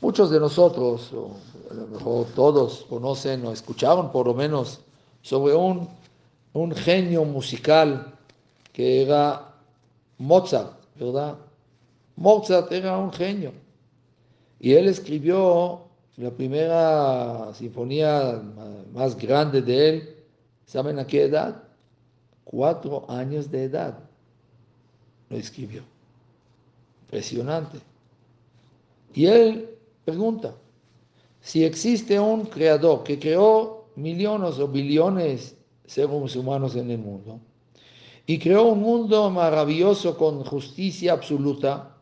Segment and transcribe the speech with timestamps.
[0.00, 1.36] Muchos de nosotros, o
[1.70, 4.80] a lo mejor todos, conocen o escucharon por lo menos
[5.20, 5.88] sobre un,
[6.54, 8.14] un genio musical
[8.72, 9.54] que era
[10.16, 11.36] Mozart, ¿verdad?
[12.16, 13.52] Mozart era un genio.
[14.58, 15.82] Y él escribió
[16.16, 18.42] la primera sinfonía
[18.94, 20.16] más grande de él,
[20.66, 21.62] ¿saben a qué edad?
[22.44, 23.98] Cuatro años de edad
[25.28, 25.82] lo escribió.
[27.04, 27.78] Impresionante.
[29.14, 29.79] Y él
[30.10, 30.56] pregunta,
[31.40, 37.40] si existe un creador que creó millones o billones de seres humanos en el mundo
[38.26, 41.96] y creó un mundo maravilloso con justicia absoluta,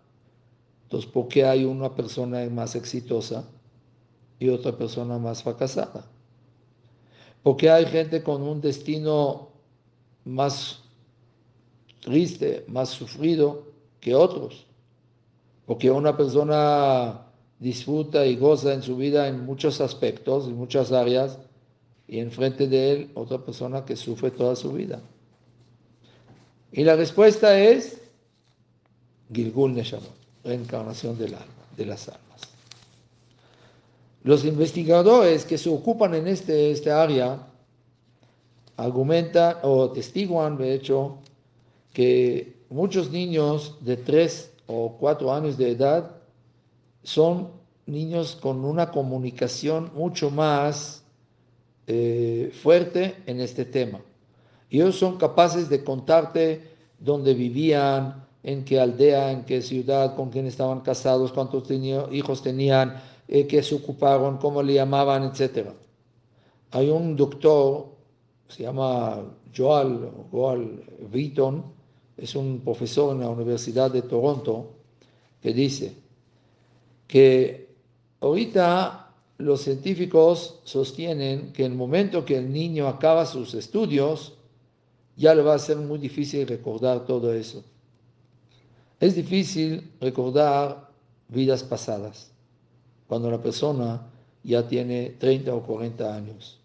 [0.85, 3.45] entonces ¿por qué hay una persona más exitosa
[4.39, 6.07] y otra persona más fracasada?
[7.43, 9.51] ¿Por qué hay gente con un destino
[10.25, 10.83] más
[12.01, 13.67] triste, más sufrido
[14.01, 14.67] que otros?
[15.67, 17.28] Porque una persona
[17.59, 21.39] disfruta y goza en su vida en muchos aspectos, en muchas áreas,
[22.07, 25.01] y enfrente de él otra persona que sufre toda su vida.
[26.73, 28.01] Y la respuesta es
[29.33, 31.47] Gilgul Neshamot, reencarnación del alma,
[31.77, 32.41] de las almas.
[34.25, 37.47] Los investigadores que se ocupan en este, esta área
[38.77, 41.19] argumentan o testiguan, de hecho,
[41.93, 46.18] que muchos niños de 3 o 4 años de edad
[47.09, 47.49] son
[47.87, 51.03] niños con una comunicación mucho más
[51.87, 54.01] eh, fuerte en este tema.
[54.69, 60.47] Ellos son capaces de contarte dónde vivían, en qué aldea, en qué ciudad, con quién
[60.47, 61.71] estaban casados, cuántos
[62.13, 65.69] hijos tenían, eh, qué se ocuparon, cómo le llamaban, etc.
[66.73, 67.87] Hay un doctor,
[68.49, 69.23] se llama
[69.57, 71.65] Joel, Joel Vitton,
[72.19, 74.67] es un profesor en la Universidad de Toronto,
[75.41, 76.08] que dice
[77.09, 77.75] que
[78.21, 84.35] ahorita los científicos sostienen que en el momento que el niño acaba sus estudios,
[85.17, 87.65] ya le va a ser muy difícil recordar todo eso.
[89.01, 90.91] Es difícil recordar
[91.29, 92.31] vidas pasadas
[93.07, 94.07] cuando la persona
[94.43, 96.59] ya tiene 30 o 40 años.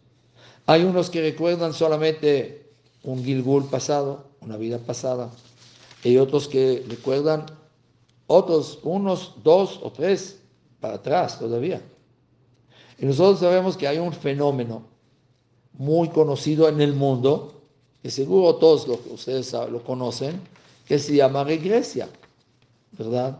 [0.66, 2.70] Hay unos que recuerdan solamente
[3.04, 5.30] un Gilgul pasado, una vida pasada.
[6.04, 7.46] Hay otros que recuerdan
[8.28, 10.40] otros, unos, dos o tres
[10.80, 11.82] para atrás todavía.
[13.00, 14.84] Y nosotros sabemos que hay un fenómeno
[15.74, 17.62] muy conocido en el mundo,
[18.02, 20.40] que seguro todos ustedes lo conocen,
[20.86, 22.10] que se llama regresia,
[22.92, 23.40] ¿verdad?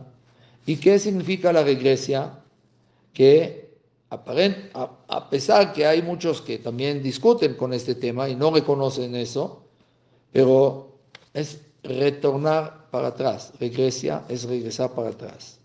[0.66, 2.40] ¿Y qué significa la regresia?
[3.12, 3.64] Que
[4.10, 9.62] a pesar que hay muchos que también discuten con este tema y no reconocen eso,
[10.32, 10.98] pero
[11.32, 13.52] es retornar para atrás.
[13.60, 15.58] Regresia es regresar para atrás.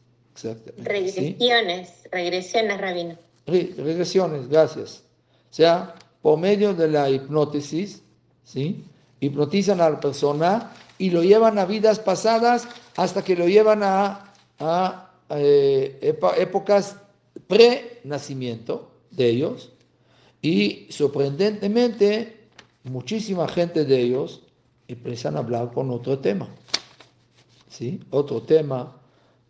[0.78, 3.18] Regresiones, regresiones, rabino.
[3.46, 5.04] regresiones, gracias.
[5.52, 8.04] O sea, por medio de la hipnótesis,
[8.44, 8.86] ¿sí?
[9.20, 14.34] Hipnotizan a la persona y lo llevan a vidas pasadas hasta que lo llevan a,
[14.60, 16.96] a eh, épocas
[17.48, 19.72] pre-nacimiento de ellos.
[20.42, 22.48] Y sorprendentemente,
[22.84, 24.44] muchísima gente de ellos
[24.90, 26.50] empiezan a hablar con otro tema.
[27.70, 28.00] ¿Sí?
[28.10, 28.98] Otro tema,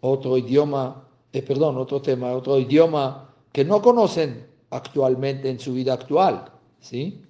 [0.01, 5.93] otro idioma, eh, perdón, otro tema, otro idioma que no conocen actualmente en su vida
[5.93, 6.51] actual.
[6.81, 7.23] ¿Sí?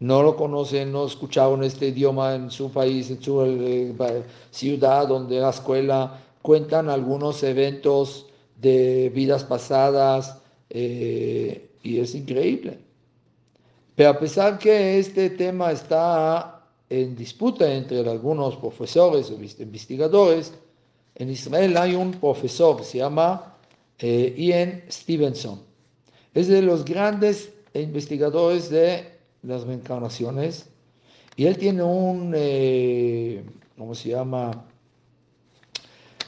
[0.00, 5.40] No lo conocen, no escucharon este idioma en su país, en su eh, ciudad, donde
[5.40, 8.26] la escuela cuentan algunos eventos
[8.60, 12.78] de vidas pasadas eh, y es increíble.
[13.96, 16.57] Pero a pesar que este tema está
[16.90, 20.52] en disputa entre algunos profesores o investigadores.
[21.14, 23.56] En Israel hay un profesor que se llama
[23.98, 25.60] eh, Ian Stevenson.
[26.34, 30.68] Es de los grandes investigadores de las reencarnaciones
[31.36, 33.44] y él tiene un, eh,
[33.76, 34.64] ¿cómo se llama?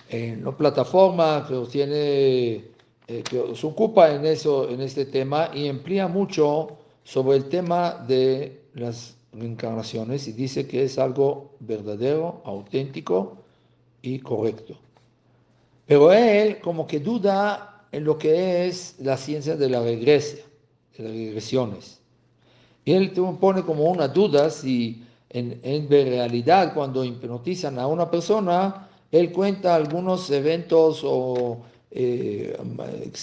[0.09, 2.65] Eh, no plataforma, pero tiene,
[3.07, 8.61] que se ocupa en, eso, en este tema y emplea mucho sobre el tema de
[8.75, 13.37] las reencarnaciones y dice que es algo verdadero, auténtico
[14.03, 14.75] y correcto.
[15.87, 20.45] Pero él como que duda en lo que es la ciencia de la regresia,
[20.97, 22.01] de las regresiones.
[22.85, 29.33] Y él pone como una duda si en, realidad cuando hipnotizan a una persona, él
[29.33, 31.59] cuenta algunos eventos o
[31.91, 32.57] eh,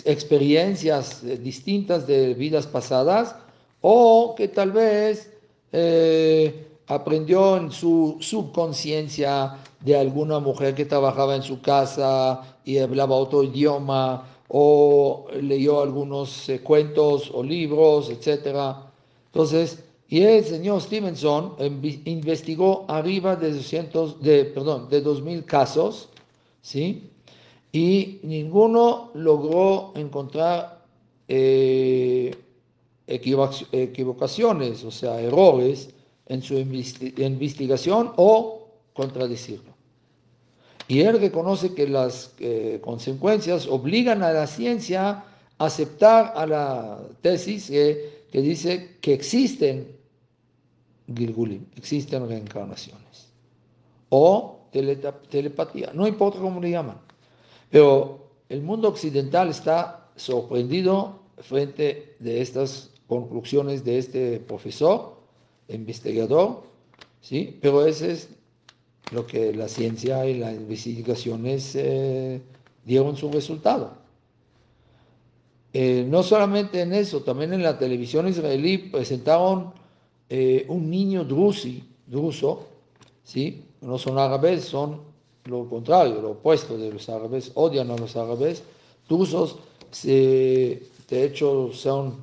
[0.06, 3.36] experiencias distintas de vidas pasadas
[3.81, 5.37] o que tal vez
[5.72, 13.16] eh, aprendió en su subconsciencia de alguna mujer que trabajaba en su casa y hablaba
[13.16, 18.75] otro idioma o leyó algunos eh, cuentos o libros, etc.
[19.25, 21.56] Entonces, y el señor Stevenson
[22.06, 26.08] investigó arriba de 200, de, perdón, de 2000 casos,
[26.62, 27.10] ¿sí?
[27.74, 30.86] Y ninguno logró encontrar
[31.28, 32.34] eh,
[33.07, 35.89] equivocaciones, o sea, errores
[36.25, 39.74] en su investigación o contradecirlo.
[40.88, 45.24] Y él reconoce que las eh, consecuencias obligan a la ciencia
[45.57, 49.98] a aceptar a la tesis que, que dice que existen
[51.13, 53.27] Gilgulim, existen reencarnaciones.
[54.09, 56.98] O telepatía, no importa cómo le llaman.
[57.69, 65.18] Pero el mundo occidental está sorprendido frente de estas conclusiones de este profesor,
[65.69, 66.63] investigador,
[67.21, 67.57] ¿sí?
[67.62, 68.30] Pero ese es
[69.12, 72.42] lo que la ciencia y las investigaciones eh,
[72.86, 73.94] dieron su resultado.
[75.74, 79.74] Eh, no solamente en eso, también en la televisión israelí presentaron
[80.30, 82.65] eh, un niño drusi, druso,
[83.24, 83.63] ¿sí?
[83.81, 85.01] no son árabes, son
[85.45, 88.63] lo contrario, lo opuesto de los árabes, odian a los árabes,
[89.07, 89.59] drusos,
[90.04, 92.18] de hecho son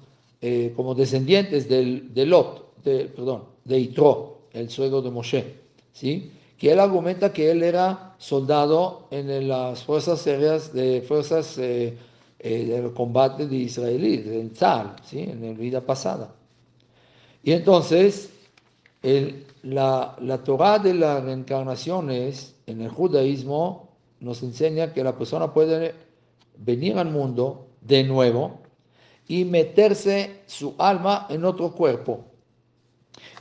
[0.77, 5.55] como descendientes del, de Lot, de, perdón, de Itro, el suegro de Moshe,
[5.93, 6.31] ¿sí?
[6.57, 11.97] que él argumenta que él era soldado en las fuerzas aéreas de fuerzas eh,
[12.39, 15.21] eh, del combate de israelí, del Tzal, ¿sí?
[15.21, 16.35] en la vida pasada.
[17.43, 18.31] Y entonces,
[19.63, 25.95] la, la Torah de las reencarnaciones en el judaísmo nos enseña que la persona puede
[26.57, 28.64] venir al mundo de nuevo
[29.27, 32.25] y meterse su alma en otro cuerpo.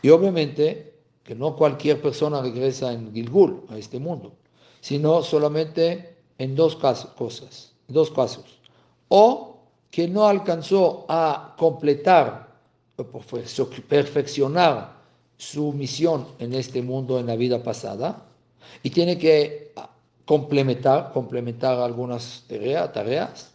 [0.02, 0.94] Y obviamente
[1.24, 4.34] que no cualquier persona regresa en Gilgul a este mundo,
[4.82, 8.60] sino solamente en dos casos, cosas, dos casos.
[9.08, 9.58] O
[9.90, 12.52] que no alcanzó a completar,
[13.88, 14.98] perfeccionar
[15.38, 18.26] su misión en este mundo en la vida pasada
[18.82, 19.74] y tiene que
[20.26, 23.52] complementar, complementar algunas tareas,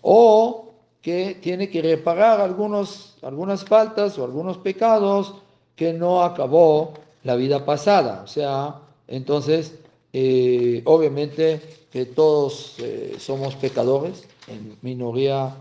[0.00, 0.67] o
[1.02, 5.34] que tiene que reparar algunos, algunas faltas o algunos pecados
[5.76, 8.22] que no acabó la vida pasada.
[8.24, 9.78] O sea, entonces,
[10.12, 11.60] eh, obviamente
[11.90, 15.54] que todos eh, somos pecadores, en minoría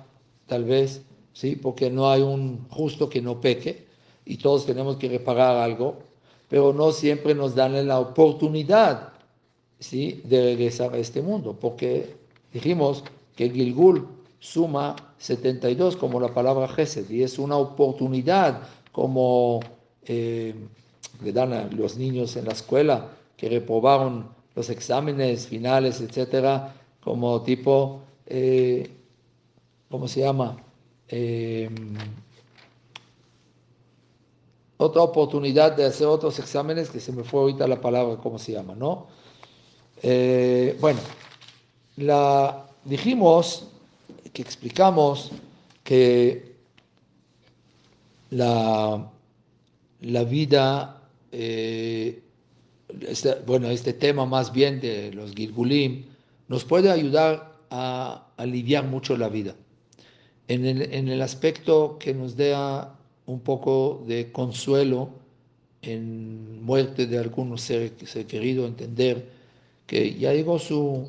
[0.48, 1.02] tal vez,
[1.34, 1.56] ¿sí?
[1.56, 3.86] porque no hay un justo que no peque
[4.26, 6.00] y todos tenemos que reparar algo,
[6.50, 9.14] pero no siempre nos dan la oportunidad
[9.80, 10.22] ¿sí?
[10.26, 12.16] de regresar a este mundo, porque
[12.52, 13.04] dijimos
[13.36, 14.08] que Gilgul
[14.52, 18.62] suma 72 como la palabra Gesed y es una oportunidad
[18.92, 19.60] como
[20.06, 20.56] eh,
[21.22, 27.44] le dan a los niños en la escuela que reprobaron los exámenes finales, etcétera, como
[27.44, 28.90] tipo, eh,
[29.90, 30.58] ¿cómo se llama?
[31.08, 31.70] Eh,
[34.78, 38.54] otra oportunidad de hacer otros exámenes, que se me fue ahorita la palabra, ¿cómo se
[38.54, 38.74] llama?
[38.76, 39.08] ¿No?
[40.80, 41.00] bueno,
[41.98, 43.77] la, dijimos
[44.38, 45.32] que explicamos
[45.84, 46.54] que
[48.30, 49.10] la
[50.02, 51.02] la vida,
[51.32, 52.22] eh,
[53.02, 56.06] este, bueno, este tema más bien de los Gilgulim,
[56.48, 59.56] nos puede ayudar a aliviar mucho la vida.
[60.48, 62.56] En el, aspecto que nos dé
[63.26, 65.10] un poco de consuelo
[65.82, 67.92] en muerte de algún ser,
[68.28, 69.30] querido, entender
[69.86, 71.06] que ya llegó su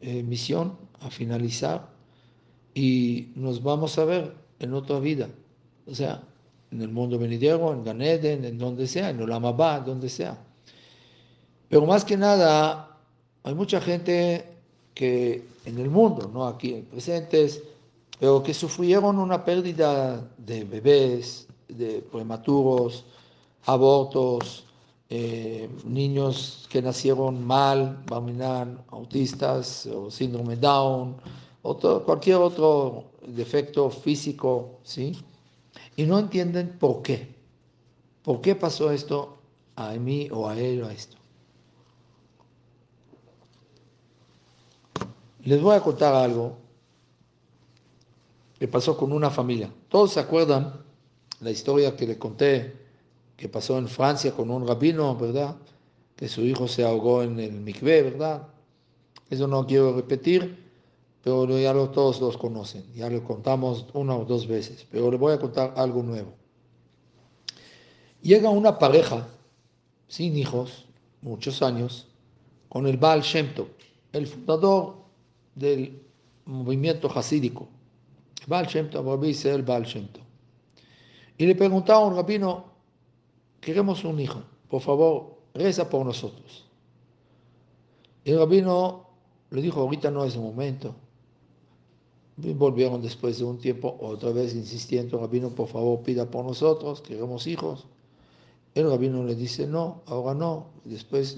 [0.00, 1.88] eh, misión a finalizar
[2.74, 5.28] y nos vamos a ver en otra vida.
[5.86, 6.22] O sea,
[6.70, 10.38] en el mundo venidero, en Ganeden, en donde sea, en Olamabá, donde sea.
[11.68, 12.96] Pero más que nada,
[13.42, 14.44] hay mucha gente
[14.94, 17.62] que en el mundo, no aquí presentes,
[18.18, 23.04] pero que sufrieron una pérdida de bebés, de prematuros,
[23.66, 24.64] abortos,
[25.08, 28.04] eh, niños que nacieron mal,
[28.90, 31.16] autistas o síndrome Down,
[31.62, 35.16] o cualquier otro defecto físico, ¿sí?
[35.96, 37.34] y no entienden por qué.
[38.22, 39.38] ¿Por qué pasó esto
[39.76, 41.16] a mí o a él o a esto?
[45.44, 46.56] Les voy a contar algo
[48.58, 49.72] que pasó con una familia.
[49.88, 50.82] Todos se acuerdan
[51.40, 52.76] la historia que le conté
[53.36, 55.56] que pasó en Francia con un rabino, ¿verdad?
[56.14, 58.48] Que su hijo se ahogó en el mikvé, ¿verdad?
[59.30, 60.69] Eso no quiero repetir,
[61.22, 65.34] pero ya todos los conocen, ya lo contamos una o dos veces, pero le voy
[65.34, 66.32] a contar algo nuevo.
[68.22, 69.26] Llega una pareja
[70.08, 70.86] sin hijos,
[71.22, 72.06] muchos años,
[72.68, 73.48] con el Baal Shem
[74.12, 74.96] el fundador
[75.54, 76.02] del
[76.46, 77.68] movimiento hasídico.
[78.46, 80.24] Baal Shem Tov, Israel Baal Shem Tov.
[81.38, 82.64] Y le preguntaba a un rabino,
[83.60, 86.66] queremos un hijo, por favor, reza por nosotros.
[88.24, 89.06] El rabino
[89.50, 90.94] le dijo, ahorita no es el momento.
[92.54, 97.46] Volvieron después de un tiempo, otra vez insistiendo, rabino, por favor, pida por nosotros, queremos
[97.46, 97.86] hijos.
[98.74, 100.66] El rabino le dice, no, ahora no.
[100.84, 101.36] Después,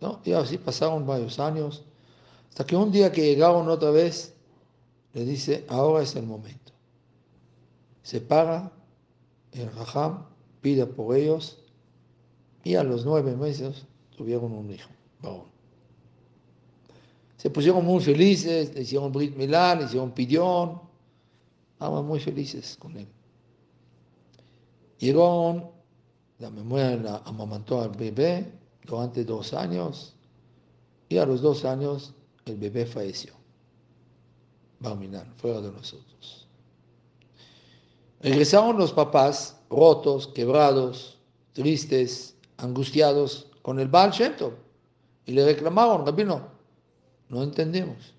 [0.00, 1.84] no, y así pasaron varios años,
[2.48, 4.34] hasta que un día que llegaron otra vez,
[5.12, 6.72] le dice, ahora es el momento.
[8.02, 8.72] Se para
[9.52, 10.24] el Raham,
[10.60, 11.58] pide por ellos,
[12.64, 14.90] y a los nueve meses tuvieron un hijo,
[17.38, 20.80] Se pusieron muy felices, le hicieron Brit Milá, le hicieron Pidión,
[21.72, 23.06] estaban muy felices con él.
[24.98, 25.70] Llegaron,
[26.40, 28.52] la memoria amamantó al bebé
[28.84, 30.16] durante dos años,
[31.08, 32.12] y a los dos años
[32.44, 33.34] el bebé falleció.
[34.80, 36.48] Barminan, fuera de nosotros.
[38.20, 41.20] Regresaron los papás rotos, quebrados,
[41.52, 44.34] tristes, angustiados con el Baal Shem
[45.24, 46.57] y le reclamaron, Rabino,
[47.28, 48.14] no entendemos.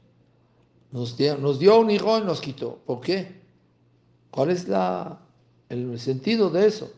[0.91, 2.79] Nos dio, nos dio un hijo y nos quitó.
[2.85, 3.39] ¿Por qué?
[4.31, 5.19] ¿Cuál es la,
[5.69, 6.91] el sentido de eso?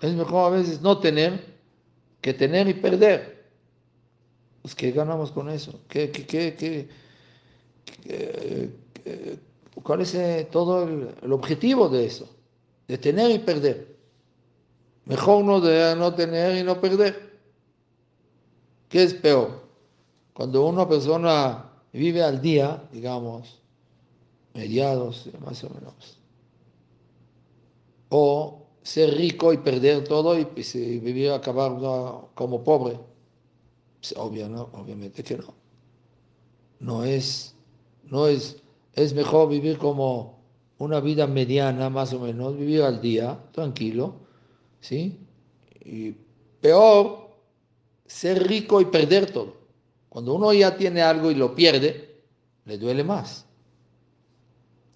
[0.00, 1.54] Es mejor a veces no tener
[2.20, 3.44] que tener y perder.
[4.62, 5.80] Pues, ¿Qué ganamos con eso?
[5.88, 6.88] ¿Qué, qué, qué, qué
[9.82, 12.28] ¿Cuál es eh, todo el, objetivo de eso?
[12.88, 13.96] De tener y perder.
[15.04, 17.38] Mejor no de no tener y no perder.
[18.88, 19.63] ¿Qué es peor?
[20.34, 23.62] Cuando una persona vive al día, digamos,
[24.52, 26.18] mediados, más o menos,
[28.10, 31.72] o ser rico y perder todo y pues, vivir, acabar
[32.34, 33.00] como pobre.
[34.00, 35.54] Pues, obviamente que no.
[36.80, 37.54] No es,
[38.04, 38.62] no es
[38.94, 40.38] es mejor vivir como
[40.78, 44.14] una vida mediana, más o menos, vivir al día, tranquilo,
[44.80, 45.18] ¿sí?
[45.84, 46.12] Y
[46.60, 47.30] peor,
[48.06, 49.63] ser rico y perder todo.
[50.14, 52.22] Cuando uno ya tiene algo y lo pierde,
[52.66, 53.46] le duele más.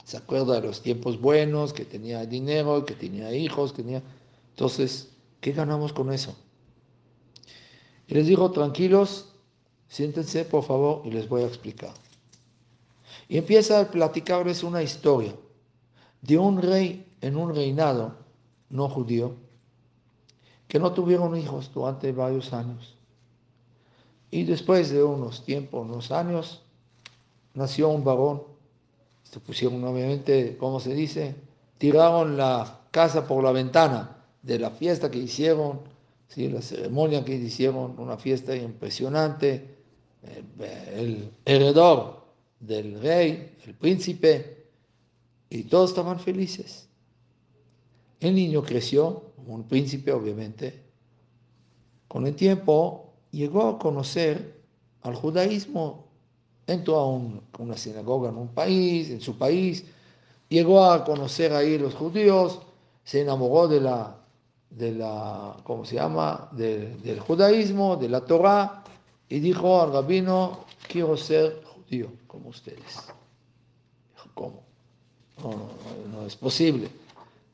[0.05, 4.03] Se acuerda de los tiempos buenos, que tenía dinero, que tenía hijos, que tenía...
[4.51, 5.09] Entonces,
[5.41, 6.37] ¿qué ganamos con eso?
[8.07, 9.35] Y les digo, tranquilos,
[9.89, 11.95] siéntense por favor y les voy a explicar.
[13.29, 15.35] Y empieza a platicarles una historia
[16.23, 18.15] de un rey en un reinado
[18.71, 19.35] no judío
[20.69, 22.98] que no tuvieron hijos durante varios años.
[24.31, 26.63] Y después de unos tiempos, unos años,
[27.55, 28.43] nació un varón.
[29.23, 31.35] Se pusieron obviamente, ¿cómo se dice?
[31.79, 35.81] Tiraron la casa por la ventana de la fiesta que hicieron,
[36.29, 36.49] ¿sí?
[36.49, 39.77] la ceremonia que hicieron, una fiesta impresionante.
[40.59, 42.25] El heredor
[42.61, 44.67] del rey, el príncipe,
[45.51, 46.89] y todos estaban felices.
[48.21, 50.83] El niño creció, como un príncipe obviamente.
[52.09, 54.61] Con el tiempo llegó a conocer
[55.03, 56.07] al judaísmo,
[56.67, 59.85] entró a una sinagoga en un país, en su país,
[60.49, 62.61] llegó a conocer ahí los judíos,
[63.05, 64.17] se enamoró de la,
[64.71, 68.85] de la ¿cómo se llama?, del judaísmo, de la Torah,
[69.29, 71.63] y dijo al rabino, quiero ser
[72.27, 73.09] como ustedes.
[74.35, 74.63] ¿cómo?
[76.13, 76.89] No, es posible.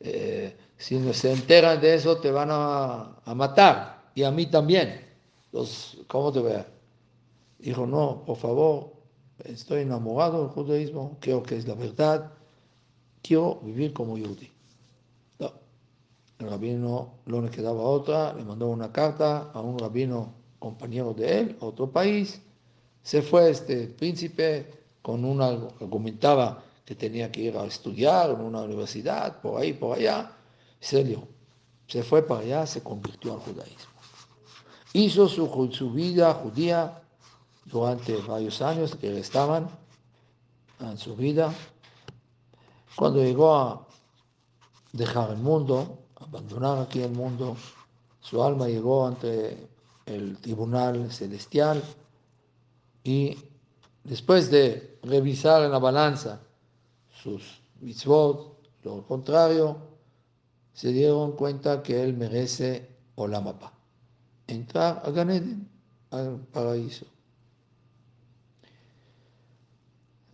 [0.00, 4.10] Eh, si no se enteran de eso, te van a, matar.
[4.14, 5.13] Y a mí también.
[5.54, 6.52] Entonces, ¿cómo te voy
[7.60, 8.92] Dijo, no, por favor,
[9.44, 12.32] estoy enamorado del judaísmo, creo que es la verdad,
[13.22, 14.50] quiero vivir como yudí.
[15.38, 15.52] No.
[16.40, 21.38] El rabino no le quedaba otra, le mandó una carta a un rabino compañero de
[21.38, 22.42] él, a otro país,
[23.04, 24.66] se fue este príncipe
[25.02, 25.46] con una,
[25.80, 30.32] argumentaba que tenía que ir a estudiar en una universidad, por ahí, por allá,
[30.80, 31.16] se
[31.86, 33.93] Se fue para allá, se convirtió al judaísmo.
[34.96, 37.02] Hizo su, vida judía
[37.64, 39.68] durante varios años que estaban
[40.78, 41.52] en su vida.
[42.94, 43.86] Cuando llegó a
[44.92, 47.56] dejar el mundo, abandonar aquí el mundo,
[48.20, 49.68] su alma llegó ante
[50.06, 51.82] el tribunal celestial
[53.02, 53.36] y
[54.04, 56.40] después de revisar en la balanza
[57.20, 59.76] sus mitzvot, lo contrario,
[60.72, 63.73] se dieron cuenta que él merece Olamapa,
[64.46, 65.68] entrar a Ganeden,
[66.10, 67.06] al paraíso.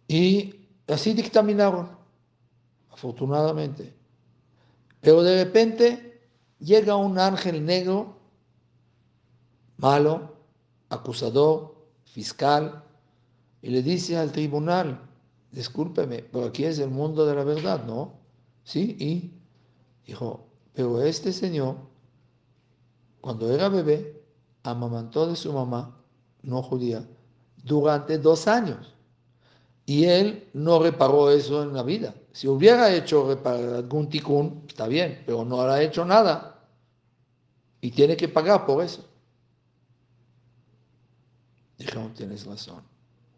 [0.09, 1.89] Y así dictaminaron,
[2.91, 3.95] afortunadamente.
[5.01, 8.17] Pero de repente llega un ángel negro,
[9.77, 10.35] malo,
[10.89, 11.75] acusador,
[12.05, 12.83] fiscal
[13.63, 15.01] y le dice al tribunal,
[15.53, 18.15] discúlpeme, pero aquí es el mundo de la verdad, ¿no?
[18.65, 19.31] Sí, y
[20.07, 21.77] dijo, pero este señor,
[23.21, 24.23] cuando era bebé,
[24.63, 25.97] amamantó de su mamá,
[26.43, 27.07] no judía,
[27.63, 28.95] durante dos años.
[29.87, 32.15] Y él no reparó eso en la vida.
[32.33, 36.65] Si hubiera hecho algún ticún, está bien, pero no ha hecho nada.
[37.81, 39.05] Y tiene que pagar por eso.
[41.77, 42.83] Dijeron, tienes razón.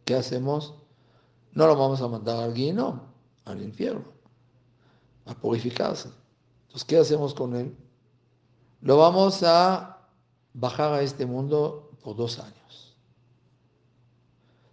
[0.04, 0.74] ¿Qué hacemos?
[1.52, 3.02] No lo vamos a mandar al guino,
[3.44, 4.04] al infierno,
[5.26, 6.08] a purificarse.
[6.62, 7.76] Entonces, ¿qué hacemos con él?
[8.82, 9.98] Lo vamos a
[10.52, 12.96] bajar a este mundo por dos años.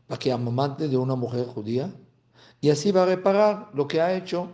[0.07, 1.93] Para que amamante de una mujer judía.
[2.59, 4.49] Y así va a reparar lo que ha hecho,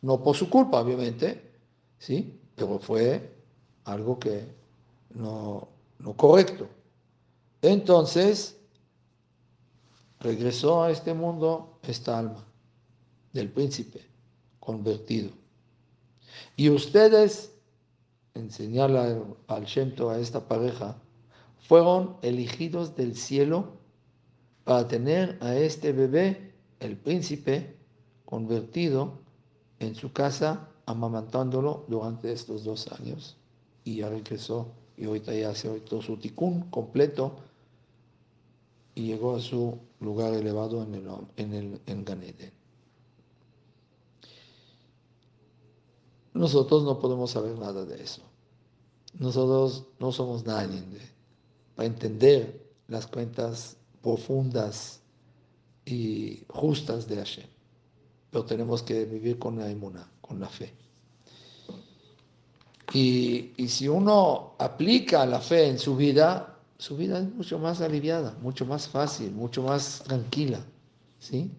[0.00, 1.52] no por su culpa, obviamente,
[1.98, 2.40] ¿sí?
[2.54, 3.34] Pero fue
[3.84, 4.46] algo que
[5.10, 5.68] no,
[5.98, 6.68] no correcto.
[7.60, 8.56] Entonces,
[10.20, 12.44] regresó a este mundo esta alma
[13.32, 14.00] del príncipe
[14.60, 15.30] convertido.
[16.56, 17.51] Y ustedes,
[18.34, 20.96] enseñarle al Shemto a esta pareja,
[21.60, 23.72] fueron elegidos del cielo
[24.64, 27.76] para tener a este bebé, el príncipe,
[28.24, 29.18] convertido
[29.78, 33.36] en su casa, amamantándolo durante estos dos años.
[33.84, 37.36] Y ya regresó, y ahorita ya se todo su ticún completo
[38.94, 42.52] y llegó a su lugar elevado en el, en el Ganeden.
[46.42, 48.20] Nosotros no podemos saber nada de eso.
[49.16, 50.82] Nosotros no somos nadie
[51.76, 54.98] para entender las cuentas profundas
[55.86, 57.46] y justas de Hashem.
[58.32, 60.74] Pero tenemos que vivir con la inmuna, con la fe.
[62.92, 67.80] Y, y si uno aplica la fe en su vida, su vida es mucho más
[67.80, 70.58] aliviada, mucho más fácil, mucho más tranquila.
[71.20, 71.52] ¿sí?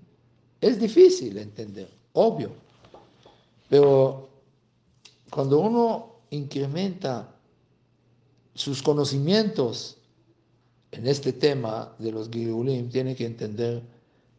[0.60, 2.52] Es difícil entender, obvio,
[3.70, 4.33] pero
[5.34, 7.34] cuando uno incrementa
[8.54, 9.98] sus conocimientos
[10.92, 13.82] en este tema de los Girulim, tiene que entender,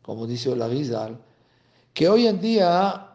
[0.02, 1.18] como dice Rizal,
[1.92, 3.10] que hoy en día,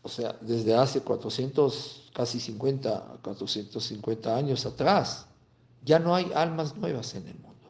[0.00, 5.26] o sea, desde hace 400, casi 50, 450 años atrás,
[5.84, 7.68] ya no hay almas nuevas en el mundo.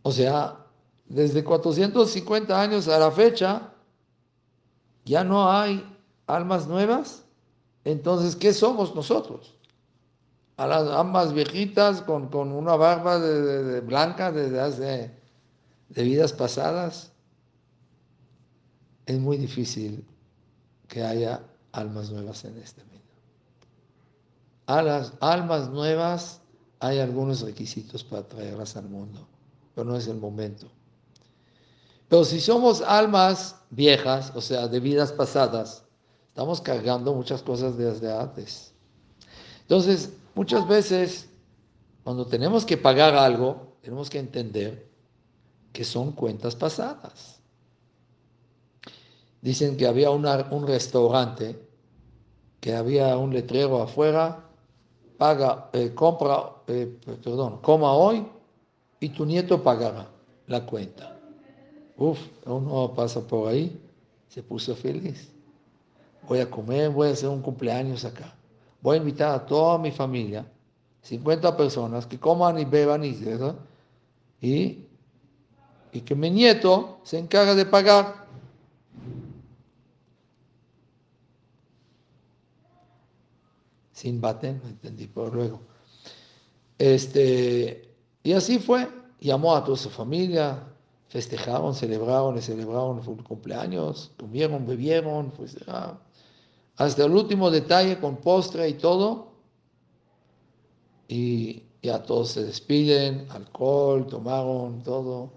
[0.00, 0.56] O sea,
[1.04, 3.74] desde 450 años a la fecha,
[5.04, 5.86] ya no hay
[6.26, 7.26] almas nuevas.
[7.84, 9.54] Entonces, ¿qué somos nosotros?
[10.56, 15.10] A las almas viejitas con, una barba de, blanca desde hace
[15.88, 17.12] de vidas pasadas.
[19.06, 20.04] Es muy difícil
[20.88, 21.42] que haya
[21.72, 22.92] almas nuevas en este mundo
[24.66, 26.40] a las almas nuevas
[26.80, 29.26] hay algunos requisitos para traerlas al mundo,
[29.74, 30.66] pero no es el momento.
[32.08, 35.84] Pero si somos almas viejas, o sea, de vidas pasadas,
[36.32, 38.72] estamos cargando muchas cosas desde antes.
[39.60, 41.28] Entonces, muchas veces,
[42.02, 44.88] cuando tenemos que pagar algo, tenemos que entender
[45.74, 47.38] que son cuentas pasadas.
[49.42, 51.68] Dicen que había un restaurante,
[52.60, 54.48] que había un letrero afuera
[55.18, 58.26] paga, eh, compra, eh, perdón, coma hoy
[58.98, 60.08] y tu nieto pagará
[60.48, 61.16] la cuenta.
[61.96, 63.78] Uf, uno pasa por ahí,
[64.28, 65.30] se puso feliz.
[66.28, 68.34] Voy a comer, voy a hacer un cumpleaños acá.
[68.80, 70.44] Voy a invitar a toda mi familia,
[71.02, 73.18] 50 personas, que coman y beban y,
[74.40, 74.86] y,
[75.92, 78.22] y que mi nieto se encargue de pagar
[84.02, 85.60] sin baten, entendí por luego.
[86.76, 87.88] Este,
[88.24, 88.88] y así fue,
[89.20, 90.58] llamó a toda su familia,
[91.08, 95.96] festejaron, celebraron, le celebraron el cumpleaños, comieron, bebieron, pues, ah,
[96.76, 99.32] hasta el último detalle con postre y todo.
[101.08, 105.32] Y ya todos se despiden, alcohol, tomaron todo,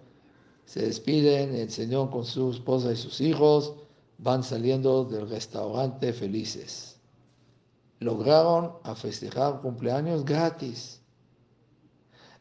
[0.65, 3.73] se despiden, el Señor con su esposa y sus hijos
[4.17, 6.95] van saliendo del restaurante felices
[7.99, 11.01] lograron a festejar cumpleaños gratis.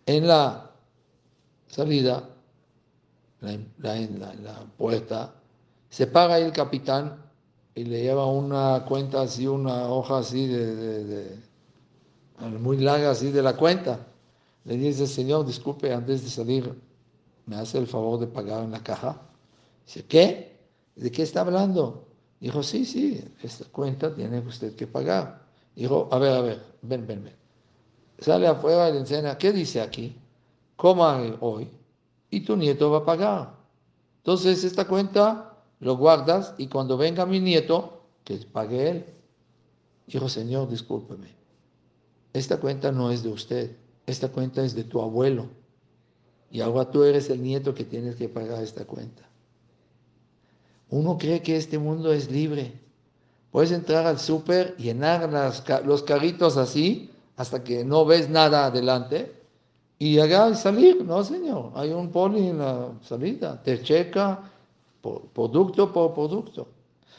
[0.07, 0.71] En la
[1.67, 2.29] salida,
[3.41, 5.35] en la, puerta,
[5.89, 7.24] se paga el capitán
[7.75, 11.37] y le lleva una cuenta así, una hoja así de,
[12.61, 14.07] muy larga así de la cuenta.
[14.65, 16.75] Le dice, señor, disculpe, antes de salir,
[17.47, 19.21] ¿me hace el favor de pagar en la caja?
[19.85, 20.57] Dice, ¿qué?
[20.95, 22.07] ¿De qué está hablando?
[22.41, 25.43] Dijo, sí, sí, esta cuenta tiene usted que pagar.
[25.75, 27.37] Dijo, a ver, a ver, ven, ven, ven.
[28.19, 30.17] Sale afuera y le enseña, ¿qué dice aquí?
[30.77, 31.69] Coma hoy
[32.31, 33.55] y tu nieto va a pagar.
[34.19, 35.54] Entonces esta cuenta
[35.85, 39.05] lo guardas y cuando venga mi nieto, que pague él.
[40.07, 41.29] Dijo, Señor, discúlpeme.
[42.33, 45.51] Esta cuenta no es de usted, esta cuenta es de tu abuelo.
[46.51, 49.29] Y ahora tú eres el nieto que tienes que pagar esta cuenta.
[50.89, 52.81] Uno cree que este mundo es libre.
[53.51, 55.29] Puedes entrar al súper, llenar
[55.85, 59.35] los carritos así, hasta que no ves nada adelante,
[59.99, 61.05] y llegar y salir.
[61.05, 63.63] No, señor, hay un poli en la salida.
[63.63, 64.51] Te checa
[65.05, 66.67] por, producto por producto.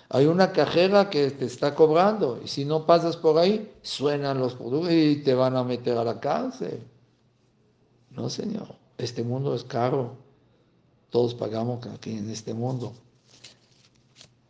[0.09, 4.55] Hay una cajera que te está cobrando y si no pasas por ahí, suenan los
[4.55, 6.81] productos y te van a meter a la cárcel.
[8.09, 10.15] No, señor, este mundo es caro.
[11.11, 12.93] Todos pagamos aquí en este mundo.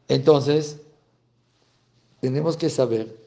[0.07, 0.81] Entonces,
[2.21, 3.17] tenemos que saber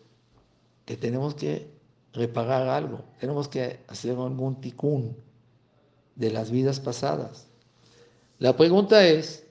[0.86, 1.70] que tenemos que
[2.14, 5.16] reparar algo, tenemos que hacer algún ticún
[6.14, 7.46] de las vidas pasadas.
[8.38, 9.47] La pregunta es,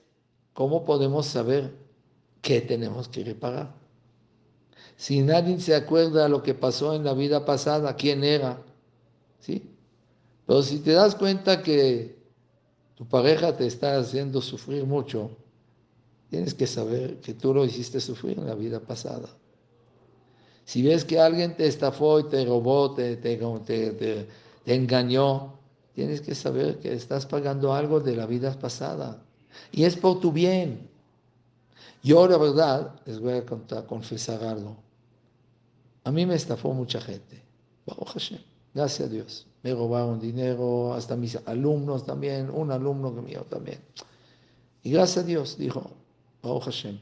[0.58, 1.72] ¿cómo podemos saber
[2.42, 3.72] qué tenemos que reparar?
[4.96, 8.60] Si nadie se acuerda de lo que pasó en la vida pasada, quién era,
[9.38, 9.70] ¿sí?
[10.44, 12.18] Pero si te das cuenta que
[12.96, 15.30] tu pareja te está haciendo sufrir mucho,
[16.28, 19.28] tienes que saber que tú lo hiciste sufrir en la vida pasada.
[20.64, 25.54] Si ves que alguien te estafó y te robó, te, te, te, engañó,
[25.94, 29.22] tienes que saber que estás pagando algo de la vida pasada.
[29.72, 30.88] Y es por tu bien.
[32.02, 34.76] Yo, la verdad, les voy a contar, confesar algo.
[36.04, 37.42] A mí me estafó mucha gente.
[38.74, 39.46] Gracias a Dios.
[39.62, 43.80] Me robaron dinero, hasta mis alumnos también, un alumno mío también.
[44.82, 45.90] Y gracias a Dios, dijo,
[46.42, 46.98] Baruch Hashem.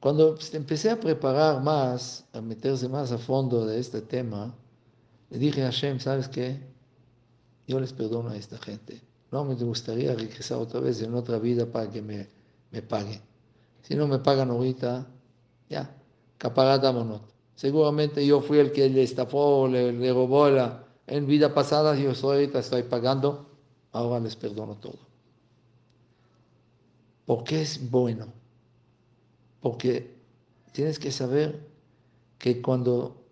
[0.00, 4.54] Cuando empecé a preparar más, a meterse más a fondo de este tema,
[5.30, 6.60] le dije a Hashem, ¿sabes qué?
[7.66, 9.00] Yo les perdono a esta gente.
[9.32, 12.28] No me gustaría regresar otra vez en otra vida para que me,
[12.70, 13.20] me paguen.
[13.82, 15.06] Si no me pagan ahorita,
[15.68, 15.92] ya,
[16.38, 17.20] caparada
[17.56, 22.14] Seguramente yo fui el que le estafó, le, le robó la, en vida pasada, yo
[22.14, 23.46] soy, ahorita estoy pagando,
[23.90, 24.98] ahora les perdono todo.
[27.26, 28.42] Porque es bueno
[29.62, 30.10] porque
[30.72, 31.64] tienes que saber
[32.38, 33.24] que cuando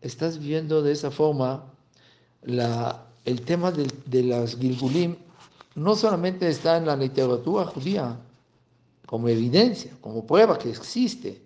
[0.00, 1.70] estás viendo de esa forma,
[2.42, 5.16] el tema de, de las Gilgulim
[5.78, 8.18] no solamente está en la literatura judía
[9.06, 11.40] como evidencia, como prueba que existe,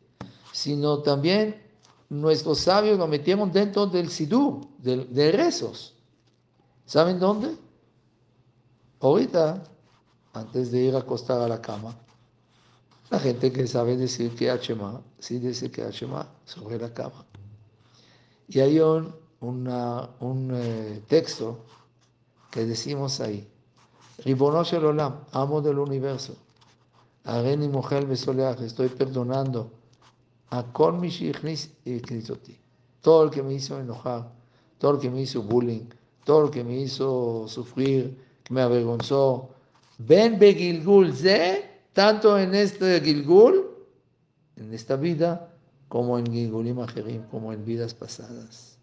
[0.53, 1.63] sino también
[2.09, 5.95] nuestros sabios lo metieron dentro del Sidur, de, rezos.
[6.87, 7.57] ¿Saben dónde?
[9.01, 9.63] Ahorita,
[10.33, 11.95] antes de ir a acostar a la cama,
[13.11, 17.25] la gente que sabe decir que Hachema, sí dice que Hachema sobre la cama.
[18.49, 21.59] Y hay un, un eh, texto
[22.51, 23.52] que decimos ahí.
[24.25, 26.37] Ribonosh el Olam, amo del universo.
[27.25, 29.71] Areni mujer soleaje, estoy perdonando
[30.51, 31.01] a Kol.
[33.01, 34.31] Todo el que me hizo enojar,
[34.79, 35.89] todo el que me hizo bullying,
[36.25, 39.51] todo el que me hizo sufrir, que me avergonzó.
[39.99, 43.71] Ben Begilgul Ze tanto en este Gilgul,
[44.57, 45.55] en esta vida,
[45.89, 48.79] como en Gilgulim Ajerim, como en vidas pasadas.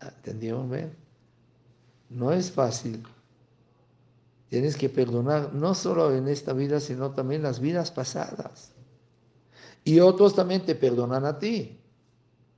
[0.00, 0.70] ¿Entendieron?
[0.70, 0.94] ¿Ven?
[2.08, 3.02] No es fácil.
[4.48, 8.72] Tienes que perdonar no solo en esta vida, sino también las vidas pasadas.
[9.84, 11.78] Y otros también te perdonan a ti.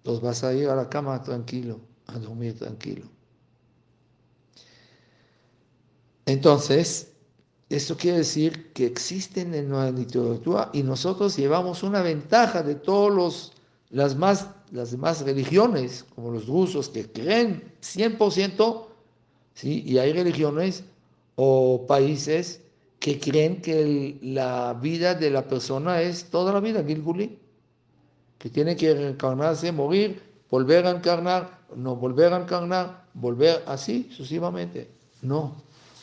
[0.05, 3.07] Los vas a ir a la cama tranquilo, a dormir tranquilo.
[6.27, 7.13] Entonces,
[7.69, 13.53] esto quiere decir que existen en la literatura y nosotros llevamos una ventaja de todas
[13.91, 18.87] las, más, las demás religiones, como los rusos, que creen 100%,
[19.55, 19.83] ¿sí?
[19.85, 20.85] y hay religiones
[21.43, 22.61] o países
[22.99, 27.39] que creen que la vida de la persona es toda la vida, Gilguli,
[28.37, 34.91] que tiene que reencarnarse, morir, volver a encarnar, no volver a encarnar, volver así sucesivamente.
[35.23, 35.55] No,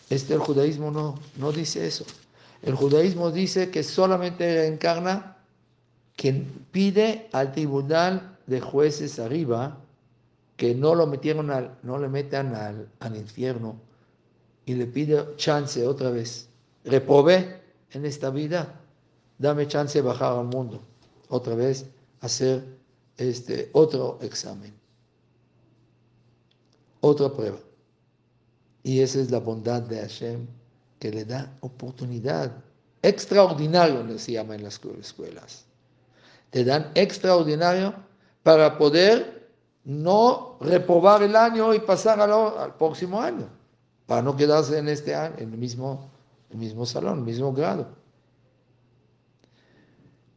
[0.10, 2.04] este el judaísmo no, no dice eso.
[2.63, 5.38] El judaísmo dice que solamente encarna
[6.15, 9.78] quien pide al tribunal de jueces arriba
[10.56, 13.86] que no lo metieron al, no le metan al, al infierno
[14.68, 16.50] y le pide chance otra vez.
[16.84, 18.80] Reprobé en esta vida,
[19.40, 20.82] dame chance de bajar al mundo,
[21.30, 21.86] otra vez
[22.20, 22.78] hacer
[23.16, 24.74] este otro examen,
[27.00, 27.58] otra prueba.
[28.84, 30.46] Y esa es la bondad de Hashem,
[31.00, 32.52] que le da oportunidad.
[33.02, 35.66] Extraordinario se llama en las escuelas.
[36.50, 37.94] Te dan extraordinario
[38.44, 39.50] para poder
[39.86, 43.48] no reprobar el año y pasar al, próximo año,
[44.08, 46.10] para no quedarse en este año, en el mismo
[46.50, 47.88] el mismo salón, el mismo grado.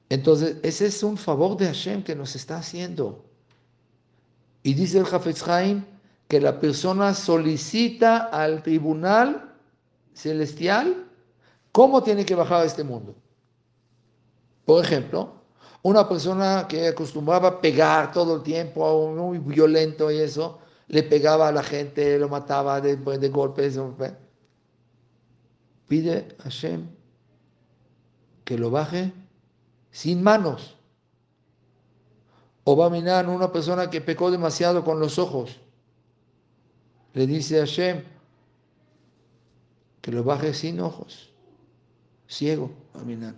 [0.09, 3.25] Entonces, ese es un favor de Hashem que nos está haciendo.
[4.63, 5.85] Y dice el Hafez Haim
[6.27, 9.55] que la persona solicita al tribunal
[10.13, 11.07] celestial
[11.73, 13.15] cómo tiene que bajar a este mundo.
[14.65, 15.35] Por ejemplo,
[15.83, 20.59] una persona que acostumbraba a pegar todo el tiempo, muy violento y eso,
[20.91, 23.79] le pegaba a la gente, lo mataba de, de golpes.
[25.87, 26.89] Pide a Hashem
[28.45, 29.13] que lo baje
[29.93, 30.77] sin manos.
[32.65, 35.61] O va a mirar una persona que pecó demasiado con los ojos.
[37.13, 38.03] Le dice a Hashem
[40.01, 41.31] que lo baje sin ojos,
[42.27, 43.35] ciego, va a minar.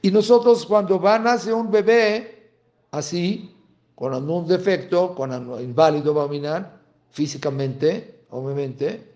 [0.00, 2.52] Y nosotros cuando van a nacer un bebé
[2.92, 3.57] así,
[3.98, 6.70] con un defecto, con inválido va a
[7.10, 9.12] físicamente, obviamente,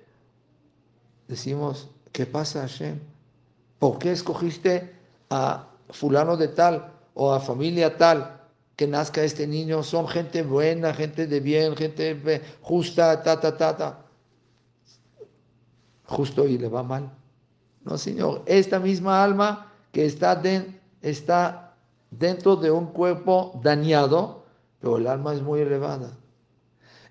[1.29, 2.99] decimos, ¿qué pasa Hashem?
[3.79, 4.92] ¿Por qué escogiste
[5.31, 8.40] a fulano de tal o a familia tal
[8.75, 14.05] que nazca este niño, son gente buena, gente de bien, gente justa, ta, ta, ta.
[16.07, 17.09] Justo y le va mal.
[17.85, 21.73] No, Señor, esta misma alma que está
[22.11, 24.41] dentro de un cuerpo dañado,
[24.83, 26.11] pero el alma es muy elevada.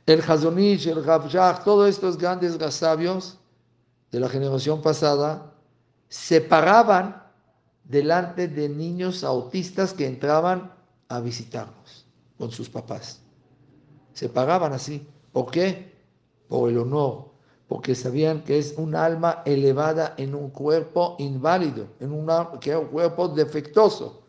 [0.06, 3.40] El Hazonish, el Rabjach, todos estos grandes sabios
[4.12, 5.54] de la generación pasada
[6.10, 7.24] se paraban
[7.86, 10.74] delante de niños autistas que entraban
[11.08, 12.06] a visitarnos
[12.38, 13.22] con sus papás.
[14.14, 15.08] Se pagaban así.
[15.32, 15.96] ¿Por qué?
[16.50, 17.30] Por el honor,
[17.70, 22.28] porque sabían que es un alma elevada en un cuerpo inválido, en un
[22.92, 24.24] cuerpo defectuoso,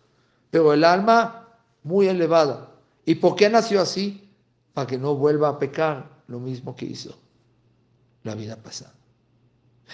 [0.49, 1.49] pero el alma
[1.83, 2.72] muy elevada.
[3.05, 4.31] ¿Y por qué nació así?
[4.75, 7.15] Para que no vuelva a pecar lo mismo que hizo
[8.23, 8.95] la vida pasada.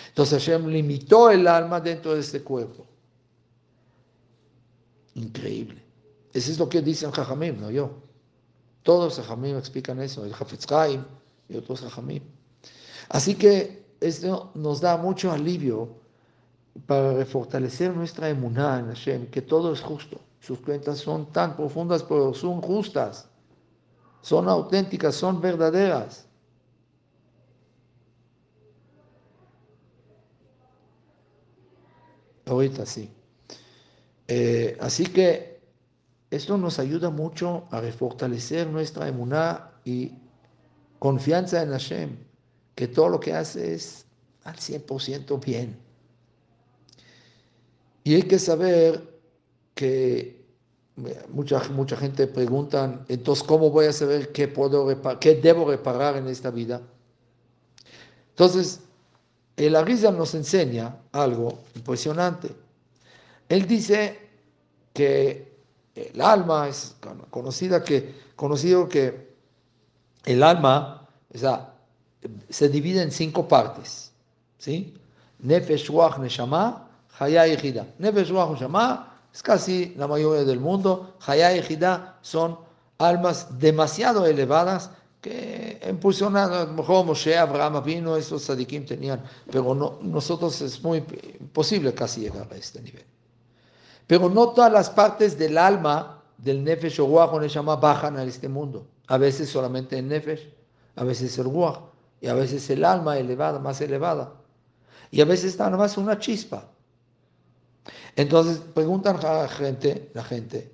[0.09, 2.87] Entonces Hashem limitó el alma dentro de este cuerpo.
[5.15, 5.83] Increíble.
[6.33, 7.91] Eso es lo que dicen Jajamim, no yo.
[8.83, 10.67] Todos Jajamim explican eso, el Hafetz
[11.49, 12.23] y otros Jajamim.
[13.09, 15.97] Así que esto nos da mucho alivio
[16.87, 20.21] para refortalecer nuestra emuná en Hashem, que todo es justo.
[20.49, 23.29] Sus cuentas son tan profundas, pero son justas,
[24.23, 26.27] son auténticas, son verdaderas.
[32.47, 33.11] Ahorita sí.
[34.27, 35.61] Eh, así que
[36.31, 40.15] esto nos ayuda mucho a refortalecer nuestra emuná y
[40.99, 42.17] confianza en Hashem,
[42.75, 44.07] que todo lo que hace es
[44.45, 45.79] al 100% bien.
[48.03, 49.21] Y hay que saber
[49.75, 50.38] que
[51.29, 54.87] mucha, mucha gente pregunta, entonces, ¿cómo voy a saber qué, puedo
[55.21, 56.81] qué debo reparar en esta vida?
[58.31, 58.81] Entonces,
[59.57, 62.55] el Arizal nos enseña algo impresionante.
[63.49, 64.19] Él dice
[64.93, 65.57] que
[65.95, 66.97] el alma es
[67.31, 69.29] conocida que, conocido que
[70.25, 71.09] el alma
[72.49, 74.13] se divide en cinco partes.
[74.59, 74.95] ¿sí?
[75.41, 77.57] Nefesh, Ruach, Neshama, Haya y
[77.99, 81.15] Nefesh, Ruach, Neshama es casi la mayoría del mundo.
[81.27, 81.79] Haya y
[82.23, 82.59] son
[82.99, 90.61] almas demasiado elevadas que impulsionan, mejor Moshe, Abraham vino, estos sadikim tenían, pero no, nosotros
[90.61, 91.05] es muy
[91.41, 93.05] imposible casi llegar a este nivel.
[94.07, 98.23] Pero no todas las partes del alma, del Nefesh o Ruach o Neshama, bajan a
[98.25, 98.87] este mundo.
[99.09, 100.49] A veces solamente el Nefesh,
[100.97, 101.81] a veces el Ruach,
[102.21, 104.33] y a veces el alma elevada, más elevada.
[105.11, 106.69] Y a veces nada más una chispa.
[108.19, 110.73] Entonces preguntan a la gente, la gente,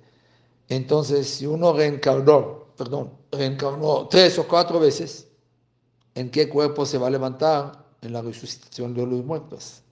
[0.67, 5.27] entonces si uno reencarnó, perdón, reencarnó tres o cuatro veces,
[6.15, 7.85] ¿en qué cuerpo se va a levantar?
[8.01, 9.83] En la resucitación de los muertos.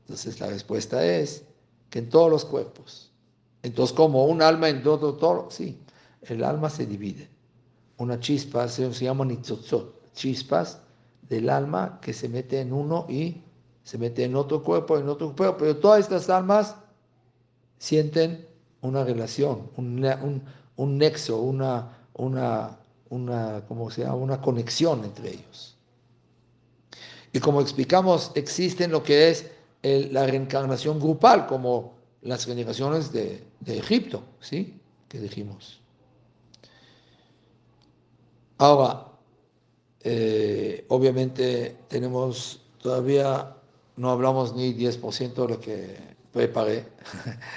[0.00, 1.44] Entonces la respuesta es
[1.92, 3.12] en todos los cuerpos.
[3.62, 5.78] Entonces, como un alma en todo, todo, sí,
[6.22, 7.28] el alma se divide.
[7.98, 10.80] Una chispa se, llama nitzotzot, chispas
[11.22, 13.40] del alma que se mete en uno y
[13.84, 16.74] se mete en otro cuerpo, en otro cuerpo, pero todas estas almas
[17.78, 18.48] sienten
[18.80, 20.42] una relación, un,
[20.76, 22.78] un, nexo, una, una,
[23.10, 24.16] una, ¿cómo se llama?
[24.16, 25.76] una conexión entre ellos.
[27.32, 29.50] Y como explicamos, existen lo que es
[29.82, 34.80] la reencarnación grupal, como las generaciones de, Egipto, ¿sí?
[35.08, 35.80] Que dijimos.
[38.58, 39.08] Ahora,
[40.00, 43.54] eh, obviamente tenemos, todavía
[43.96, 45.96] no hablamos ni 10% de lo que
[46.32, 46.86] preparé,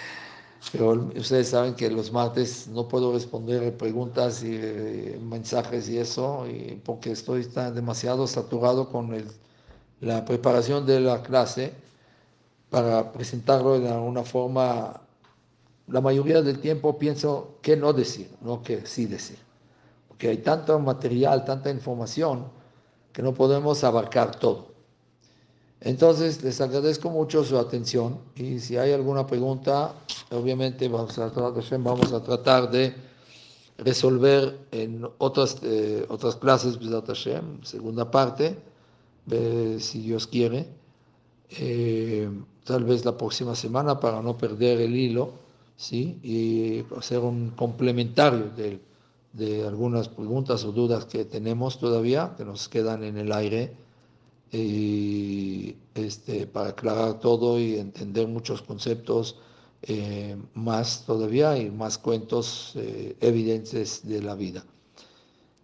[0.72, 6.46] pero ustedes saben que los martes no puedo responder preguntas y eh, mensajes y eso,
[6.84, 9.12] porque estoy demasiado saturado con
[10.02, 11.74] la preparación de la clase
[12.70, 15.02] para presentarlo de alguna forma,
[15.88, 19.38] la mayoría del tiempo pienso que no decir, no que sí decir.
[20.08, 22.46] Porque hay tanto material, tanta información,
[23.14, 24.77] que no podemos abarcar todo.
[25.82, 29.94] Entonces, les agradezco mucho su atención y si hay alguna pregunta,
[30.32, 31.32] obviamente vamos a,
[32.24, 32.96] tratar de
[33.78, 36.80] resolver en otras, eh, otras clases,
[37.64, 38.58] segunda parte,
[39.80, 40.68] si Dios quiere,
[41.52, 42.28] eh,
[42.64, 45.32] tal vez la próxima semana para no perder el hilo,
[45.76, 46.20] ¿sí?
[46.24, 48.80] y hacer un complementario de,
[49.34, 53.87] de algunas preguntas o dudas que tenemos todavía, que nos quedan en el aire
[54.52, 59.38] y este, para aclarar todo y entender muchos conceptos
[59.84, 64.66] eh, más todavía y más cuentos eh, evidentes de la vida.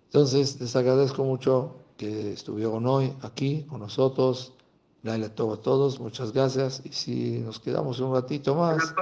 [0.06, 4.54] Entonces, les agradezco mucho que estuvieron hoy aquí con nosotros.
[5.02, 6.82] Laila a todos, muchas gracias.
[6.86, 8.94] Y si nos quedamos un ratito más.